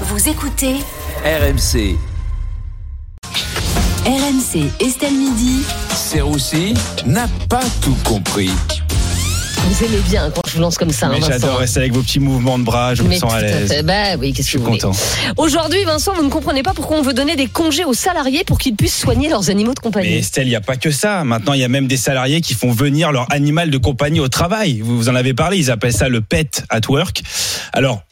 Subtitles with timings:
[0.00, 0.74] Vous écoutez
[1.24, 1.96] RMC,
[4.04, 5.62] RMC Estelle Midi.
[5.94, 6.74] Serroussi
[7.06, 8.50] n'a pas tout compris.
[9.66, 11.32] Vous aimez bien quand je vous lance comme ça, hein, Mais Vincent.
[11.32, 13.82] j'adore rester avec vos petits mouvements de bras, je me Mais sens à l'aise.
[13.84, 14.78] Bah oui, qu'est-ce Je que suis vous voulez.
[14.78, 14.96] content.
[15.38, 18.58] Aujourd'hui, Vincent, vous ne comprenez pas pourquoi on veut donner des congés aux salariés pour
[18.58, 20.14] qu'ils puissent soigner leurs animaux de Mais compagnie.
[20.16, 21.24] Estelle, il n'y a pas que ça.
[21.24, 24.28] Maintenant, il y a même des salariés qui font venir leur animal de compagnie au
[24.28, 24.80] travail.
[24.80, 27.22] Vous vous en avez parlé, ils appellent ça le pet at work.
[27.72, 28.02] Alors,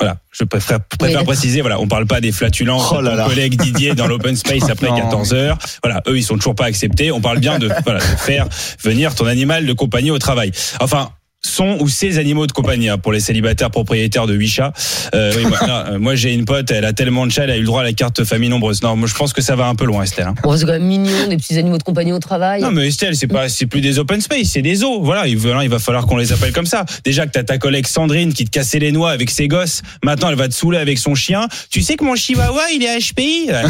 [0.00, 0.80] voilà, je préfère,
[1.24, 3.26] préciser, voilà, on parle pas des flatulences Oh là là.
[3.26, 4.96] collègue Didier dans l'open space après Non.
[4.96, 5.58] 14 heures.
[5.82, 7.12] Voilà, eux, ils sont toujours pas acceptés.
[7.12, 8.46] On parle bien de, voilà, de faire
[8.82, 10.52] venir ton animal de compagnie au travail.
[10.80, 11.10] Enfin,
[11.42, 14.72] son ou ses animaux de compagnie hein, pour les célibataires propriétaires de 8 chats.
[15.14, 17.50] Euh, oui, moi, non, euh, moi, j'ai une pote, elle a tellement de chats, elle
[17.50, 18.82] a eu le droit à la carte famille nombreuse.
[18.82, 20.26] Non, moi je pense que ça va un peu loin, Estelle.
[20.26, 20.34] hein.
[20.42, 22.60] Bon, c'est quand même mignon, des petits animaux de compagnie au travail.
[22.62, 25.02] Non mais Estelle, c'est pas, c'est plus des open space, c'est des zoos.
[25.02, 26.84] Voilà, il, voilà, il va falloir qu'on les appelle comme ça.
[27.04, 29.82] Déjà que t'as ta collègue Sandrine qui te cassait les noix avec ses gosses.
[30.04, 31.46] Maintenant, elle va te saouler avec son chien.
[31.70, 33.48] Tu sais que mon chihuahua, il est HPI.
[33.50, 33.68] Non,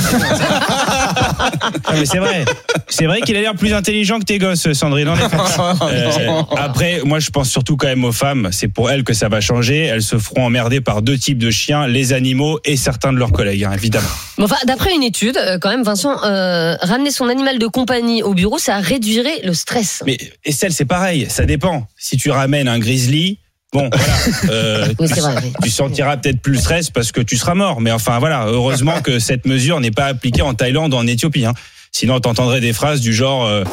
[1.92, 2.44] mais c'est vrai.
[2.88, 5.08] C'est vrai qu'il a l'air plus intelligent que tes gosses, Sandrine.
[5.08, 5.26] En effet.
[5.82, 8.48] Euh, après, moi, je pense surtout quand même aux femmes.
[8.52, 9.84] C'est pour elles que ça va changer.
[9.84, 13.32] Elles se feront emmerder par deux types de chiens, les animaux et certains de leurs
[13.32, 14.08] collègues, hein, évidemment.
[14.38, 18.22] Mais enfin, d'après une étude, euh, quand même, Vincent, euh, ramener son animal de compagnie
[18.22, 20.02] au bureau, ça réduirait le stress.
[20.06, 21.26] Mais Estelle, c'est pareil.
[21.28, 21.86] Ça dépend.
[21.98, 23.40] Si tu ramènes un grizzly,
[23.74, 24.14] bon, voilà.
[24.50, 25.34] euh, Oui, tu- c'est vrai.
[25.44, 25.52] oui.
[25.62, 27.82] tu sentiras peut-être plus le stress parce que tu seras mort.
[27.82, 31.44] Mais enfin voilà, heureusement que cette mesure n'est pas appliquée en Thaïlande ou en Éthiopie.
[31.44, 31.52] Hein.
[31.92, 33.44] Sinon, t'entendrais des phrases du genre.
[33.44, 33.64] euh,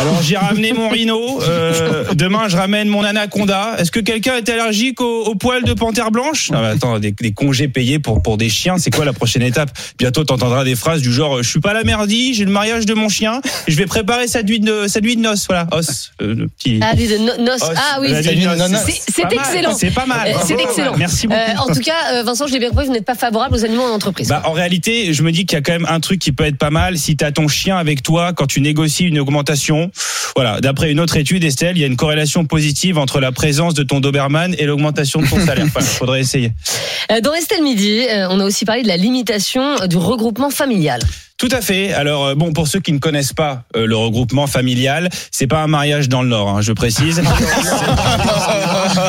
[0.00, 1.40] alors j'ai ramené mon rhino.
[1.42, 3.76] euh, demain je ramène mon anaconda.
[3.78, 6.50] Est-ce que quelqu'un est allergique aux, aux poils de panthère blanche?
[6.50, 9.42] Non mais attends, des, des congés payés pour pour des chiens, c'est quoi la prochaine
[9.42, 9.70] étape?
[9.98, 12.86] Bientôt t'entendras des phrases du genre euh, je suis pas la merdie, j'ai le mariage
[12.86, 15.46] de mon chien, je vais préparer sa nuit de sa nuit de noces.
[15.48, 16.80] Voilà, os, euh, le petit.
[16.82, 17.62] Ah, de no- noces.
[17.62, 19.74] os, Ah oui, c'est excellent.
[19.74, 20.28] C'est pas mal.
[20.28, 20.96] Euh, c'est excellent.
[20.96, 21.40] Merci beaucoup.
[21.40, 23.64] Euh, en tout cas, euh, Vincent, je l'ai bien compris, vous n'êtes pas favorable aux
[23.64, 24.28] animaux en entreprise.
[24.28, 26.44] Bah, en réalité, je me dis qu'il y a quand même un truc qui peut
[26.44, 26.98] être pas mal.
[26.98, 29.89] Si tu as ton chien avec toi quand tu négocies une augmentation,
[30.36, 30.60] voilà.
[30.60, 33.82] D'après une autre étude, Estelle, il y a une corrélation positive entre la présence de
[33.82, 35.66] ton Doberman et l'augmentation de ton salaire.
[35.66, 36.52] Enfin, faudrait essayer.
[37.10, 40.50] Euh, Dans Estelle Midi, euh, on a aussi parlé de la limitation euh, du regroupement
[40.50, 41.00] familial.
[41.38, 41.94] Tout à fait.
[41.94, 45.62] Alors euh, bon, pour ceux qui ne connaissent pas euh, le regroupement familial, c'est pas
[45.62, 47.22] un mariage dans le Nord, hein, je précise.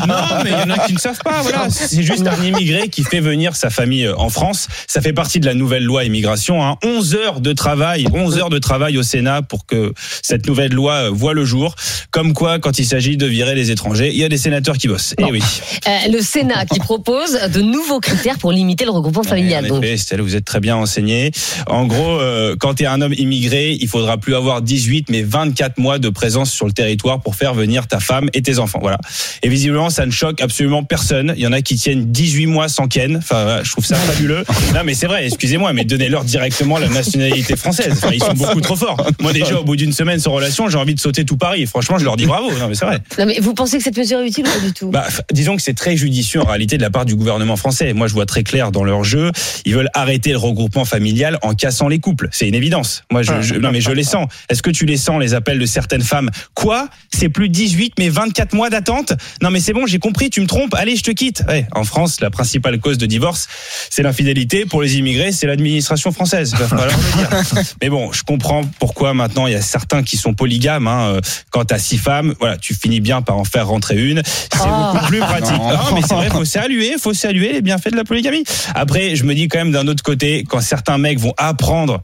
[0.07, 1.41] Non, mais il y en a qui ne savent pas.
[1.41, 4.67] Voilà, c'est juste un immigré qui fait venir sa famille euh, en France.
[4.87, 6.65] Ça fait partie de la nouvelle loi immigration.
[6.65, 6.77] Hein.
[6.83, 10.93] 11 heures de travail, 11 heures de travail au Sénat pour que cette nouvelle loi
[10.93, 11.75] euh, voit le jour.
[12.11, 14.87] Comme quoi, quand il s'agit de virer les étrangers, il y a des sénateurs qui
[14.87, 15.15] bossent.
[15.17, 15.41] Et oui.
[15.87, 19.65] Euh, le Sénat qui propose de nouveaux critères pour limiter le regroupement familial.
[19.65, 21.31] En Donc, effet, Estelle, vous êtes très bien enseigné.
[21.67, 25.23] En gros, euh, quand tu es un homme immigré, il faudra plus avoir 18 mais
[25.23, 28.79] 24 mois de présence sur le territoire pour faire venir ta femme et tes enfants.
[28.81, 28.97] Voilà.
[29.43, 31.33] Et visiblement, ça ne choque absolument personne.
[31.35, 33.17] Il y en a qui tiennent 18 mois sans ken.
[33.17, 34.43] Enfin, je trouve ça fabuleux.
[34.73, 35.25] Non, mais c'est vrai.
[35.25, 37.93] Excusez-moi, mais donnez-leur directement la nationalité française.
[37.93, 39.05] Enfin, ils sont beaucoup trop forts.
[39.21, 41.65] Moi, déjà, au bout d'une semaine sans relation, j'ai envie de sauter tout Paris.
[41.65, 42.51] Franchement, je leur dis bravo.
[42.59, 42.99] Non, mais c'est vrai.
[43.19, 44.89] non, mais vous pensez que cette mesure est utile ou pas du tout?
[44.91, 47.93] Bah, disons que c'est très judicieux en réalité de la part du gouvernement français.
[47.93, 49.31] Moi, je vois très clair dans leur jeu.
[49.65, 52.27] Ils veulent arrêter le regroupement familial en cassant les couples.
[52.31, 53.03] C'est une évidence.
[53.11, 54.27] Moi, je, je- non, mais je les sens.
[54.49, 56.29] Est-ce que tu les sens, les appels de certaines femmes?
[56.53, 56.87] Quoi?
[57.13, 59.13] C'est plus 18, mais 24 mois d'attente?
[59.41, 60.73] Non, mais c'est bon, j'ai compris, tu me trompes.
[60.75, 61.43] Allez, je te quitte.
[61.47, 63.47] Ouais, en France, la principale cause de divorce,
[63.89, 64.65] c'est l'infidélité.
[64.65, 66.51] Pour les immigrés, c'est l'administration française.
[66.53, 67.63] Il va falloir le dire.
[67.81, 70.87] Mais bon, je comprends pourquoi maintenant il y a certains qui sont polygames.
[70.87, 71.13] Hein.
[71.15, 74.21] Euh, Quand t'as six femmes, voilà, tu finis bien par en faire rentrer une.
[74.25, 74.91] C'est Ah.
[74.93, 75.57] beaucoup plus pratique.
[75.57, 75.69] Non.
[75.69, 78.43] Non, mais c'est vrai, faut saluer, faut saluer les bienfaits de la polygamie.
[78.75, 82.01] Après, je me dis quand même d'un autre côté, quand certains mecs vont apprendre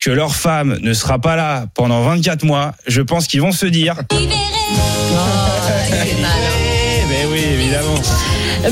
[0.00, 3.66] que leur femme ne sera pas là pendant 24 mois, je pense qu'ils vont se
[3.66, 3.96] dire.
[4.10, 4.16] Eh
[7.08, 7.94] ben oui, évidemment.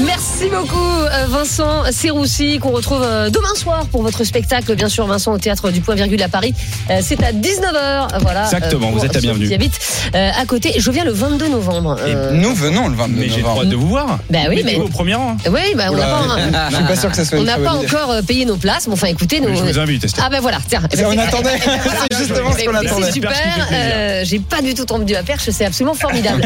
[0.07, 5.05] Merci beaucoup euh, Vincent Serroussi qu'on retrouve euh, demain soir pour votre spectacle bien sûr
[5.07, 6.55] Vincent au théâtre du point virgule à Paris
[6.91, 9.49] Euh, c'est à 19h voilà Exactement, vous êtes la bienvenue.
[9.49, 9.71] qui
[10.15, 13.37] euh, à côté je viens le 22 novembre Euh, Nous venons le 22 Mais j'ai
[13.39, 13.71] le droit novembre.
[13.71, 14.19] de vous voir.
[14.31, 15.37] Bah oui, mais- au premier rang.
[15.51, 17.73] oui bah, on n'a pas, Je suis pas sûr que ça soit on n'a pas
[17.73, 20.59] encore payé nos places mais enfin écoutez nous Mais Je vous invite, ah ben voilà
[20.69, 21.59] tiens Eh ben, On attendait.
[22.13, 23.07] C'est justement ce qu'on Mais- mais attendait.
[23.07, 23.33] c'est super
[23.73, 26.43] euh, j'ai pas du tout tendu la perche c'est absolument formidable